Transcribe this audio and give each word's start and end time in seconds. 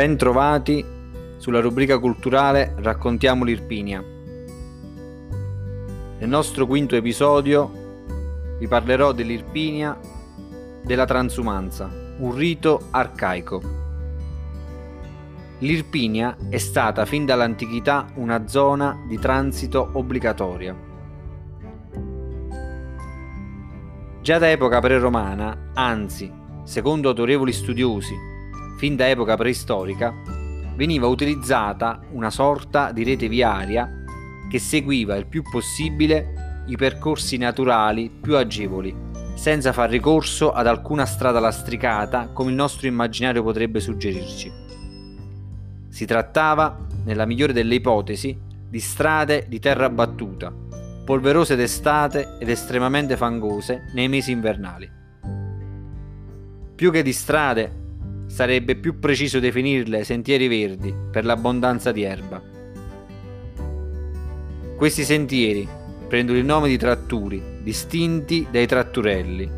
Ben 0.00 0.16
trovati 0.16 0.82
sulla 1.36 1.60
rubrica 1.60 1.98
culturale 1.98 2.72
Raccontiamo 2.78 3.44
l'Irpinia. 3.44 4.02
Nel 6.18 6.26
nostro 6.26 6.66
quinto 6.66 6.96
episodio 6.96 7.70
vi 8.58 8.66
parlerò 8.66 9.12
dell'Irpinia 9.12 10.00
della 10.82 11.04
transumanza, 11.04 11.90
un 12.16 12.34
rito 12.34 12.86
arcaico. 12.92 13.60
L'Irpinia 15.58 16.34
è 16.48 16.56
stata 16.56 17.04
fin 17.04 17.26
dall'antichità 17.26 18.06
una 18.14 18.48
zona 18.48 19.04
di 19.06 19.18
transito 19.18 19.90
obbligatoria. 19.92 20.74
Già 24.22 24.38
da 24.38 24.50
epoca 24.50 24.80
pre-romana, 24.80 25.72
anzi, 25.74 26.32
secondo 26.64 27.10
autorevoli 27.10 27.52
studiosi, 27.52 28.29
fin 28.80 28.96
da 28.96 29.10
epoca 29.10 29.36
preistorica, 29.36 30.10
veniva 30.74 31.06
utilizzata 31.06 32.00
una 32.12 32.30
sorta 32.30 32.92
di 32.92 33.04
rete 33.04 33.28
viaria 33.28 34.04
che 34.48 34.58
seguiva 34.58 35.16
il 35.16 35.26
più 35.26 35.42
possibile 35.42 36.62
i 36.66 36.76
percorsi 36.76 37.36
naturali 37.36 38.08
più 38.08 38.38
agevoli, 38.38 38.96
senza 39.34 39.74
far 39.74 39.90
ricorso 39.90 40.50
ad 40.50 40.66
alcuna 40.66 41.04
strada 41.04 41.40
lastricata 41.40 42.30
come 42.32 42.48
il 42.48 42.56
nostro 42.56 42.86
immaginario 42.86 43.42
potrebbe 43.42 43.80
suggerirci. 43.80 44.50
Si 45.90 46.06
trattava, 46.06 46.86
nella 47.04 47.26
migliore 47.26 47.52
delle 47.52 47.74
ipotesi, 47.74 48.34
di 48.66 48.80
strade 48.80 49.44
di 49.46 49.58
terra 49.58 49.90
battuta, 49.90 50.50
polverose 51.04 51.54
d'estate 51.54 52.38
ed 52.40 52.48
estremamente 52.48 53.18
fangose 53.18 53.90
nei 53.92 54.08
mesi 54.08 54.30
invernali. 54.30 54.90
Più 56.74 56.90
che 56.90 57.02
di 57.02 57.12
strade 57.12 57.79
sarebbe 58.30 58.76
più 58.76 59.00
preciso 59.00 59.40
definirle 59.40 60.04
sentieri 60.04 60.46
verdi 60.46 60.94
per 61.10 61.24
l'abbondanza 61.24 61.90
di 61.90 62.04
erba. 62.04 62.40
Questi 64.76 65.02
sentieri 65.02 65.68
prendono 66.06 66.38
il 66.38 66.44
nome 66.44 66.68
di 66.68 66.78
tratturi, 66.78 67.42
distinti 67.60 68.46
dai 68.50 68.66
tratturelli, 68.66 69.50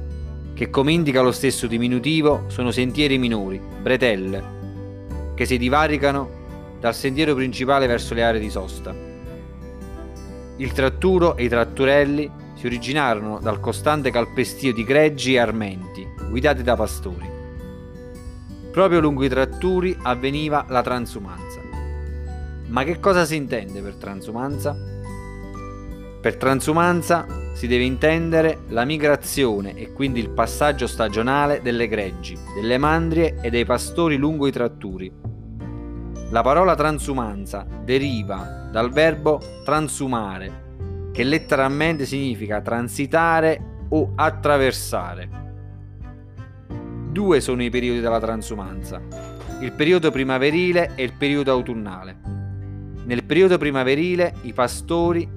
che 0.55 0.71
come 0.71 0.93
indica 0.93 1.21
lo 1.21 1.33
stesso 1.33 1.67
diminutivo 1.67 2.45
sono 2.49 2.71
sentieri 2.71 3.19
minori, 3.19 3.61
bretelle, 3.81 4.43
che 5.35 5.45
si 5.45 5.59
divaricano 5.59 6.41
dal 6.81 6.95
sentiero 6.95 7.35
principale 7.35 7.87
verso 7.87 8.15
le 8.15 8.25
aree 8.25 8.41
di 8.41 8.51
sosta. 8.51 8.95
Il 10.57 10.73
tratturo 10.73 11.37
e 11.37 11.45
i 11.45 11.49
tratturelli 11.49 12.31
si 12.55 12.67
originarono 12.67 13.39
dal 13.39 13.61
costante 13.61 14.11
calpestio 14.11 14.73
di 14.73 14.83
greggi 14.83 15.35
e 15.35 15.39
armenti, 15.39 16.07
guidati 16.29 16.63
da 16.63 16.75
pastori. 16.75 17.32
Proprio 18.73 19.01
lungo 19.01 19.23
i 19.23 19.29
tratturi 19.29 19.95
avveniva 20.01 20.65
la 20.71 20.81
transumanza. 20.81 21.61
Ma 22.69 22.85
che 22.85 22.99
cosa 23.01 23.27
si 23.27 23.37
intende 23.37 23.83
per 23.83 23.97
transumanza? 23.97 24.75
Per 26.23 26.37
transumanza 26.37 27.27
si 27.53 27.67
deve 27.67 27.85
intendere 27.85 28.61
la 28.69 28.87
migrazione 28.87 29.75
e 29.75 29.93
quindi 29.93 30.21
il 30.21 30.31
passaggio 30.31 30.87
stagionale 30.87 31.61
delle 31.61 31.87
greggi, 31.87 32.35
delle 32.55 32.79
mandrie 32.79 33.37
e 33.43 33.51
dei 33.51 33.67
pastori 33.67 34.17
lungo 34.17 34.47
i 34.47 34.53
tratturi. 34.53 35.13
La 36.31 36.41
parola 36.41 36.75
transumanza 36.75 37.67
deriva 37.85 38.71
dal 38.73 38.91
verbo 38.91 39.39
transumare, 39.67 41.11
che 41.13 41.25
letteralmente 41.25 42.07
significa 42.07 42.63
transitare 42.63 43.85
o 43.91 44.13
attraversare. 44.15 45.42
Due 47.13 47.43
sono 47.43 47.63
i 47.63 47.69
periodi 47.69 48.01
della 48.01 48.19
transumanza, 48.19 48.99
il 49.61 49.73
periodo 49.73 50.11
primaverile 50.11 50.93
e 50.95 51.03
il 51.03 51.13
periodo 51.13 51.53
autunnale. 51.53 52.17
Nel 53.05 53.23
periodo 53.25 53.59
primaverile 53.59 54.37
i 54.45 54.55
pastori 54.55 55.29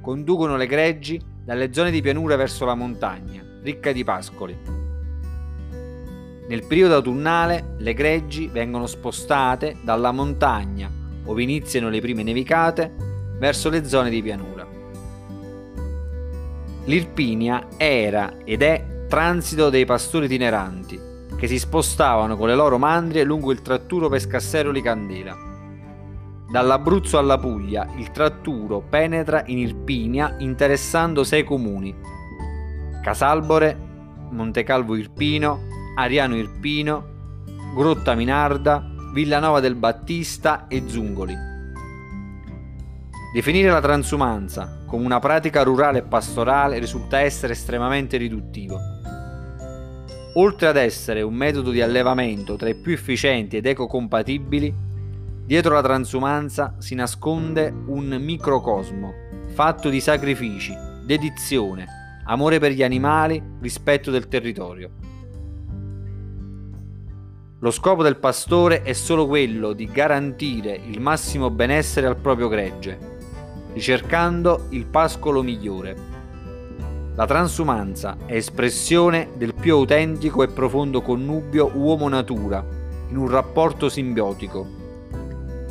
conducono 0.00 0.56
le 0.56 0.66
greggi 0.66 1.20
dalle 1.44 1.74
zone 1.74 1.90
di 1.90 2.00
pianura 2.00 2.36
verso 2.36 2.64
la 2.64 2.74
montagna, 2.74 3.44
ricca 3.62 3.92
di 3.92 4.02
pascoli. 4.02 4.56
Nel 6.48 6.64
periodo 6.66 6.94
autunnale 6.94 7.74
le 7.76 7.92
greggi 7.92 8.46
vengono 8.46 8.86
spostate 8.86 9.76
dalla 9.82 10.12
montagna, 10.12 10.90
ove 11.26 11.42
iniziano 11.42 11.90
le 11.90 12.00
prime 12.00 12.22
nevicate, 12.22 12.94
verso 13.38 13.68
le 13.68 13.84
zone 13.84 14.08
di 14.08 14.22
pianura. 14.22 14.66
L'Irpinia 16.86 17.66
era 17.76 18.38
ed 18.42 18.62
è 18.62 19.04
transito 19.06 19.68
dei 19.68 19.84
pastori 19.84 20.24
itineranti, 20.24 21.08
che 21.40 21.46
si 21.46 21.58
spostavano 21.58 22.36
con 22.36 22.48
le 22.48 22.54
loro 22.54 22.76
mandrie 22.76 23.24
lungo 23.24 23.50
il 23.50 23.62
tratturo 23.62 24.10
Pescasseroli 24.10 24.82
Candela. 24.82 25.34
Dall'Abruzzo 26.52 27.16
alla 27.16 27.38
Puglia 27.38 27.88
il 27.96 28.10
tratturo 28.10 28.82
penetra 28.82 29.44
in 29.46 29.56
Irpinia 29.56 30.34
interessando 30.40 31.24
sei 31.24 31.42
comuni: 31.42 31.96
Casalbore, 33.02 33.74
Montecalvo 34.28 34.94
Irpino, 34.96 35.60
Ariano 35.96 36.36
Irpino, 36.36 37.04
Grotta 37.74 38.14
Minarda, 38.14 38.84
Villanova 39.14 39.60
del 39.60 39.76
Battista 39.76 40.66
e 40.68 40.82
Zungoli. 40.86 41.34
Definire 43.32 43.70
la 43.70 43.80
transumanza 43.80 44.82
come 44.86 45.06
una 45.06 45.20
pratica 45.20 45.62
rurale 45.62 46.00
e 46.00 46.02
pastorale 46.02 46.78
risulta 46.78 47.20
essere 47.20 47.54
estremamente 47.54 48.18
riduttivo 48.18 48.99
Oltre 50.34 50.68
ad 50.68 50.76
essere 50.76 51.22
un 51.22 51.34
metodo 51.34 51.70
di 51.70 51.80
allevamento 51.80 52.54
tra 52.54 52.68
i 52.68 52.76
più 52.76 52.92
efficienti 52.92 53.56
ed 53.56 53.66
ecocompatibili, 53.66 54.72
dietro 55.44 55.74
la 55.74 55.82
transumanza 55.82 56.76
si 56.78 56.94
nasconde 56.94 57.74
un 57.86 58.16
microcosmo 58.20 59.12
fatto 59.48 59.88
di 59.88 60.00
sacrifici, 60.00 60.72
dedizione, 61.04 61.86
amore 62.26 62.60
per 62.60 62.70
gli 62.70 62.84
animali, 62.84 63.42
rispetto 63.60 64.12
del 64.12 64.28
territorio. 64.28 64.90
Lo 67.58 67.70
scopo 67.72 68.04
del 68.04 68.16
pastore 68.16 68.82
è 68.82 68.92
solo 68.92 69.26
quello 69.26 69.72
di 69.72 69.86
garantire 69.86 70.80
il 70.86 71.00
massimo 71.00 71.50
benessere 71.50 72.06
al 72.06 72.16
proprio 72.16 72.46
gregge, 72.46 72.96
ricercando 73.72 74.66
il 74.70 74.86
pascolo 74.86 75.42
migliore 75.42 76.09
la 77.14 77.26
transumanza 77.26 78.16
è 78.24 78.34
espressione 78.34 79.30
del 79.36 79.54
più 79.54 79.74
autentico 79.74 80.42
e 80.42 80.48
profondo 80.48 81.02
connubio 81.02 81.70
uomo-natura 81.74 82.64
in 83.08 83.16
un 83.16 83.28
rapporto 83.28 83.88
simbiotico. 83.88 84.66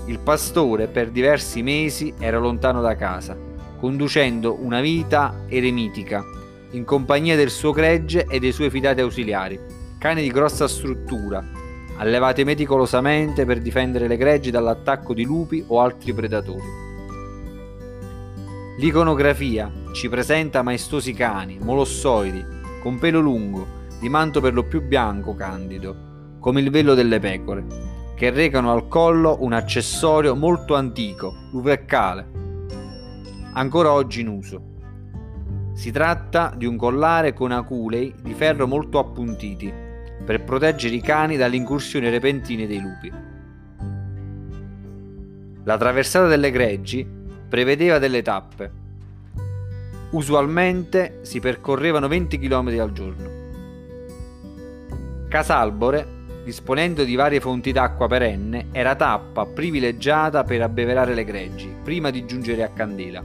Il 0.05 0.19
pastore 0.19 0.87
per 0.87 1.09
diversi 1.09 1.61
mesi 1.63 2.13
era 2.19 2.37
lontano 2.37 2.81
da 2.81 2.95
casa, 2.95 3.37
conducendo 3.79 4.57
una 4.61 4.81
vita 4.81 5.45
eremitica, 5.47 6.23
in 6.71 6.83
compagnia 6.83 7.35
del 7.35 7.49
suo 7.49 7.71
gregge 7.71 8.25
e 8.29 8.39
dei 8.39 8.51
suoi 8.51 8.69
fidati 8.69 8.99
ausiliari, 9.01 9.59
cani 9.97 10.21
di 10.21 10.31
grossa 10.31 10.67
struttura, 10.67 11.43
allevati 11.97 12.43
meticolosamente 12.43 13.45
per 13.45 13.59
difendere 13.59 14.07
le 14.07 14.17
greggi 14.17 14.51
dall'attacco 14.51 15.13
di 15.13 15.23
lupi 15.23 15.63
o 15.67 15.79
altri 15.81 16.13
predatori. 16.13 16.88
L'iconografia 18.79 19.69
ci 19.91 20.07
presenta 20.07 20.61
maestosi 20.61 21.11
cani, 21.11 21.59
molossoidi, 21.59 22.45
con 22.81 22.97
pelo 22.97 23.19
lungo, 23.19 23.67
di 23.99 24.07
manto 24.07 24.39
per 24.39 24.53
lo 24.53 24.63
più 24.63 24.81
bianco 24.81 25.35
candido, 25.35 26.37
come 26.39 26.61
il 26.61 26.69
velo 26.69 26.93
delle 26.93 27.19
pecore, 27.19 27.65
che 28.15 28.29
recano 28.29 28.71
al 28.71 28.87
collo 28.87 29.35
un 29.41 29.51
accessorio 29.51 30.33
molto 30.33 30.75
antico, 30.75 31.33
lupercale, 31.51 32.25
ancora 33.51 33.91
oggi 33.91 34.21
in 34.21 34.29
uso. 34.29 34.63
Si 35.73 35.91
tratta 35.91 36.53
di 36.55 36.65
un 36.65 36.77
collare 36.77 37.33
con 37.33 37.51
aculei 37.51 38.15
di 38.21 38.33
ferro 38.33 38.65
molto 38.65 38.97
appuntiti, 38.97 39.73
per 40.23 40.45
proteggere 40.45 40.95
i 40.95 41.01
cani 41.01 41.35
dalle 41.35 41.57
incursioni 41.57 42.09
repentine 42.09 42.65
dei 42.65 42.79
lupi. 42.79 43.11
La 45.65 45.75
traversata 45.75 46.27
delle 46.27 46.49
greggi 46.49 47.17
prevedeva 47.49 47.97
delle 47.97 48.21
tappe. 48.21 48.71
Usualmente 50.11 51.19
si 51.23 51.39
percorrevano 51.39 52.07
20 52.07 52.39
km 52.39 52.67
al 52.79 52.91
giorno. 52.93 53.37
Casalbore, 55.27 56.07
disponendo 56.43 57.03
di 57.03 57.15
varie 57.15 57.39
fonti 57.39 57.71
d'acqua 57.71 58.07
perenne, 58.07 58.67
era 58.71 58.95
tappa 58.95 59.45
privilegiata 59.45 60.43
per 60.43 60.61
abbeverare 60.61 61.13
le 61.13 61.25
greggi, 61.25 61.73
prima 61.83 62.09
di 62.11 62.25
giungere 62.25 62.63
a 62.63 62.69
Candela. 62.69 63.21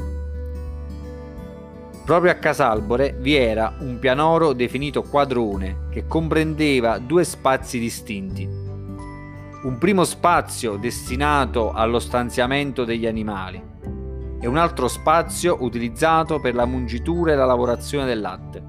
Proprio 2.04 2.30
a 2.30 2.34
Casalbore 2.34 3.16
vi 3.18 3.34
era 3.34 3.76
un 3.80 3.98
pianoro 3.98 4.52
definito 4.52 5.02
quadrone 5.02 5.86
che 5.90 6.06
comprendeva 6.06 6.98
due 6.98 7.24
spazi 7.24 7.78
distinti. 7.78 8.44
Un 8.44 9.78
primo 9.78 10.04
spazio 10.04 10.76
destinato 10.76 11.72
allo 11.72 11.98
stanziamento 11.98 12.84
degli 12.84 13.06
animali, 13.06 13.72
e 14.44 14.46
un 14.46 14.58
altro 14.58 14.88
spazio 14.88 15.56
utilizzato 15.60 16.38
per 16.38 16.54
la 16.54 16.66
mungitura 16.66 17.32
e 17.32 17.34
la 17.34 17.46
lavorazione 17.46 18.04
del 18.04 18.20
latte. 18.20 18.62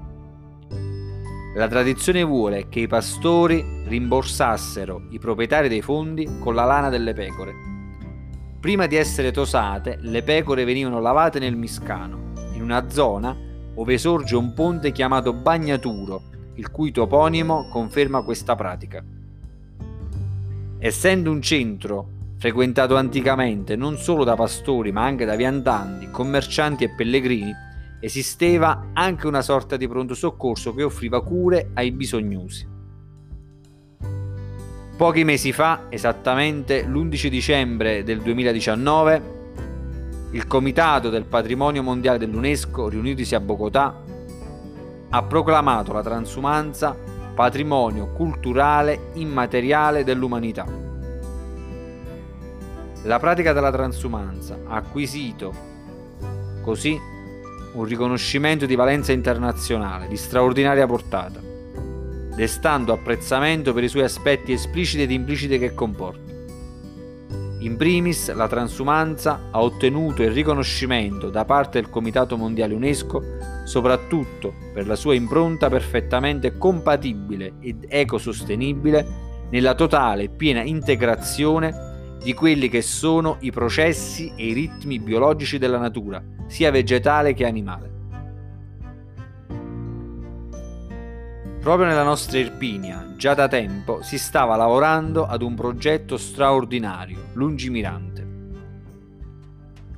La 1.54 1.68
tradizione 1.68 2.22
vuole 2.22 2.70
che 2.70 2.80
i 2.80 2.86
pastori 2.86 3.82
rimborsassero 3.84 5.02
i 5.10 5.18
proprietari 5.18 5.68
dei 5.68 5.82
fondi 5.82 6.38
con 6.40 6.54
la 6.54 6.64
lana 6.64 6.88
delle 6.88 7.12
pecore. 7.12 7.52
Prima 8.58 8.86
di 8.86 8.96
essere 8.96 9.32
tosate, 9.32 9.98
le 10.00 10.22
pecore 10.22 10.64
venivano 10.64 10.98
lavate 10.98 11.38
nel 11.38 11.56
Miscano, 11.56 12.32
in 12.54 12.62
una 12.62 12.88
zona 12.88 13.36
dove 13.74 13.98
sorge 13.98 14.34
un 14.34 14.54
ponte 14.54 14.92
chiamato 14.92 15.34
Bagnaturo, 15.34 16.22
il 16.54 16.70
cui 16.70 16.90
toponimo 16.90 17.68
conferma 17.68 18.22
questa 18.22 18.54
pratica. 18.54 19.04
Essendo 20.78 21.30
un 21.30 21.42
centro 21.42 22.14
frequentato 22.38 22.96
anticamente 22.96 23.76
non 23.76 23.98
solo 23.98 24.24
da 24.24 24.34
pastori 24.34 24.92
ma 24.92 25.04
anche 25.04 25.24
da 25.24 25.36
viandanti, 25.36 26.10
commercianti 26.10 26.84
e 26.84 26.90
pellegrini, 26.90 27.52
esisteva 28.00 28.90
anche 28.92 29.26
una 29.26 29.42
sorta 29.42 29.76
di 29.76 29.88
pronto 29.88 30.14
soccorso 30.14 30.74
che 30.74 30.82
offriva 30.82 31.22
cure 31.22 31.70
ai 31.74 31.92
bisognosi. 31.92 32.74
Pochi 34.96 35.24
mesi 35.24 35.52
fa, 35.52 35.86
esattamente 35.90 36.82
l'11 36.82 37.28
dicembre 37.28 38.02
del 38.02 38.20
2019, 38.20 39.34
il 40.30 40.46
Comitato 40.46 41.10
del 41.10 41.24
Patrimonio 41.24 41.82
Mondiale 41.82 42.18
dell'UNESCO, 42.18 42.88
riunitosi 42.88 43.34
a 43.34 43.40
Bogotà, 43.40 44.02
ha 45.08 45.22
proclamato 45.22 45.92
la 45.92 46.02
transumanza 46.02 46.96
patrimonio 47.34 48.12
culturale 48.12 49.10
immateriale 49.14 50.02
dell'umanità. 50.02 50.85
La 53.06 53.20
pratica 53.20 53.52
della 53.52 53.70
transumanza 53.70 54.58
ha 54.66 54.74
acquisito 54.74 55.54
così 56.60 56.98
un 57.74 57.84
riconoscimento 57.84 58.66
di 58.66 58.74
valenza 58.74 59.12
internazionale 59.12 60.08
di 60.08 60.16
straordinaria 60.16 60.88
portata, 60.88 61.40
destando 62.34 62.92
apprezzamento 62.92 63.72
per 63.72 63.84
i 63.84 63.88
suoi 63.88 64.02
aspetti 64.02 64.50
espliciti 64.50 65.04
ed 65.04 65.12
impliciti 65.12 65.56
che 65.56 65.72
comporta. 65.72 66.32
In 67.60 67.76
primis, 67.76 68.32
la 68.32 68.48
transumanza 68.48 69.50
ha 69.52 69.62
ottenuto 69.62 70.24
il 70.24 70.32
riconoscimento 70.32 71.30
da 71.30 71.44
parte 71.44 71.80
del 71.80 71.88
Comitato 71.88 72.36
Mondiale 72.36 72.74
UNESCO 72.74 73.22
soprattutto 73.64 74.52
per 74.72 74.88
la 74.88 74.96
sua 74.96 75.14
impronta 75.14 75.68
perfettamente 75.68 76.58
compatibile 76.58 77.54
ed 77.60 77.86
ecosostenibile 77.88 79.06
nella 79.50 79.74
totale 79.76 80.24
e 80.24 80.28
piena 80.28 80.62
integrazione 80.62 81.85
di 82.26 82.34
quelli 82.34 82.68
che 82.68 82.82
sono 82.82 83.36
i 83.42 83.52
processi 83.52 84.32
e 84.34 84.46
i 84.48 84.52
ritmi 84.52 84.98
biologici 84.98 85.58
della 85.58 85.78
natura, 85.78 86.20
sia 86.48 86.72
vegetale 86.72 87.34
che 87.34 87.46
animale. 87.46 87.90
Proprio 91.60 91.86
nella 91.86 92.02
nostra 92.02 92.38
Irpinia, 92.38 93.14
già 93.16 93.34
da 93.34 93.46
tempo, 93.46 94.02
si 94.02 94.18
stava 94.18 94.56
lavorando 94.56 95.24
ad 95.24 95.40
un 95.40 95.54
progetto 95.54 96.16
straordinario, 96.16 97.26
lungimirante. 97.34 98.26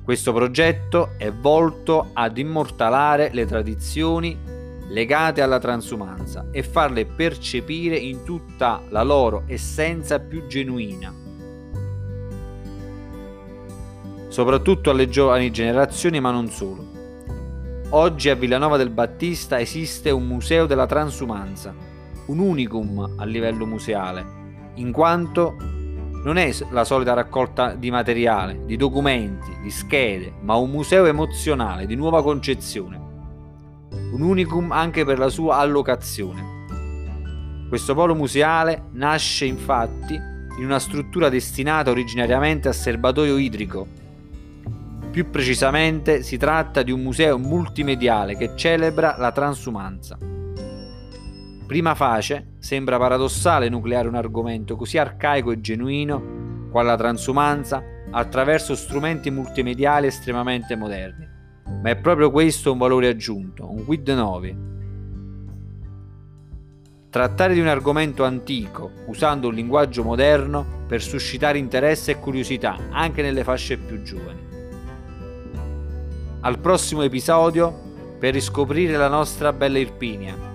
Questo 0.03 0.31
progetto 0.31 1.13
è 1.17 1.31
volto 1.31 2.11
ad 2.13 2.37
immortalare 2.37 3.31
le 3.33 3.47
tradizioni 3.47 4.37
legate 4.89 5.41
alla 5.41 5.57
transumanza 5.57 6.49
e 6.51 6.61
farle 6.61 7.07
percepire 7.07 7.95
in 7.95 8.23
tutta 8.23 8.83
la 8.89 9.01
loro 9.01 9.45
essenza 9.47 10.19
più 10.19 10.45
genuina, 10.45 11.11
soprattutto 14.29 14.91
alle 14.91 15.09
giovani 15.09 15.51
generazioni 15.51 16.21
ma 16.21 16.31
non 16.31 16.49
solo. 16.49 16.97
Oggi 17.89 18.29
a 18.29 18.35
Villanova 18.35 18.77
del 18.77 18.91
Battista 18.91 19.59
esiste 19.59 20.11
un 20.11 20.25
museo 20.25 20.65
della 20.65 20.85
transumanza, 20.85 21.73
un 22.27 22.39
unicum 22.39 23.15
a 23.17 23.25
livello 23.25 23.65
museale, 23.65 24.23
in 24.75 24.91
quanto 24.91 25.55
non 26.23 26.37
è 26.37 26.53
la 26.71 26.83
solita 26.83 27.13
raccolta 27.13 27.73
di 27.73 27.89
materiale, 27.89 28.65
di 28.65 28.75
documenti, 28.75 29.51
di 29.63 29.71
schede, 29.71 30.33
ma 30.41 30.55
un 30.55 30.69
museo 30.69 31.05
emozionale 31.05 31.85
di 31.85 31.95
nuova 31.95 32.21
concezione. 32.21 33.07
Un 34.11 34.21
unicum 34.21 34.71
anche 34.71 35.05
per 35.05 35.17
la 35.17 35.29
sua 35.29 35.57
allocazione. 35.57 36.57
Questo 37.69 37.93
polo 37.93 38.15
museale 38.15 38.89
nasce 38.93 39.45
infatti 39.45 40.13
in 40.13 40.65
una 40.65 40.79
struttura 40.79 41.29
destinata 41.29 41.89
originariamente 41.89 42.67
a 42.67 42.73
serbatoio 42.73 43.37
idrico. 43.37 43.87
Più 45.11 45.31
precisamente 45.31 46.21
si 46.21 46.37
tratta 46.37 46.83
di 46.83 46.91
un 46.91 47.01
museo 47.01 47.39
multimediale 47.39 48.37
che 48.37 48.51
celebra 48.55 49.15
la 49.17 49.31
transumanza. 49.31 50.17
Prima 51.65 51.95
face 51.95 52.53
sembra 52.59 52.97
paradossale 52.97 53.69
nucleare 53.69 54.07
un 54.07 54.13
argomento 54.13 54.75
così 54.75 54.99
arcaico 54.99 55.51
e 55.51 55.61
genuino 55.61 56.67
quale 56.69 56.89
la 56.89 56.95
transumanza 56.95 57.83
attraverso 58.11 58.75
strumenti 58.75 59.31
multimediali 59.31 60.05
estremamente 60.05 60.75
moderni, 60.75 61.27
ma 61.81 61.89
è 61.89 61.95
proprio 61.95 62.29
questo 62.29 62.71
un 62.71 62.77
valore 62.77 63.07
aggiunto, 63.07 63.71
un 63.71 63.85
quid 63.85 64.09
novi. 64.09 64.67
Trattare 67.09 67.55
di 67.55 67.59
un 67.59 67.67
argomento 67.67 68.23
antico 68.23 68.91
usando 69.07 69.47
un 69.47 69.55
linguaggio 69.55 70.03
moderno 70.03 70.83
per 70.87 71.01
suscitare 71.01 71.57
interesse 71.57 72.11
e 72.11 72.19
curiosità 72.19 72.77
anche 72.91 73.23
nelle 73.23 73.43
fasce 73.43 73.77
più 73.77 74.03
giovani. 74.03 74.58
Al 76.41 76.57
prossimo 76.59 77.01
episodio 77.01 78.17
per 78.17 78.33
riscoprire 78.33 78.95
la 78.95 79.09
nostra 79.09 79.51
bella 79.51 79.77
Irpinia 79.77 80.48